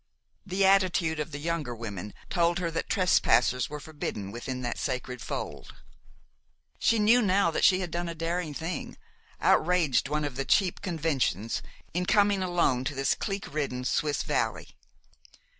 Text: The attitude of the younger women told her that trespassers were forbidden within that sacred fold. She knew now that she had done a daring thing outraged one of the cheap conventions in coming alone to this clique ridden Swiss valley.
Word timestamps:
The 0.47 0.65
attitude 0.65 1.19
of 1.19 1.31
the 1.31 1.37
younger 1.37 1.75
women 1.75 2.15
told 2.27 2.57
her 2.57 2.71
that 2.71 2.89
trespassers 2.89 3.69
were 3.69 3.79
forbidden 3.79 4.31
within 4.31 4.61
that 4.63 4.79
sacred 4.79 5.21
fold. 5.21 5.75
She 6.79 6.97
knew 6.97 7.21
now 7.21 7.51
that 7.51 7.63
she 7.63 7.81
had 7.81 7.91
done 7.91 8.09
a 8.09 8.15
daring 8.15 8.55
thing 8.55 8.97
outraged 9.39 10.09
one 10.09 10.25
of 10.25 10.37
the 10.37 10.43
cheap 10.45 10.81
conventions 10.81 11.61
in 11.93 12.07
coming 12.07 12.41
alone 12.41 12.83
to 12.85 12.95
this 12.95 13.13
clique 13.13 13.53
ridden 13.53 13.85
Swiss 13.85 14.23
valley. 14.23 14.69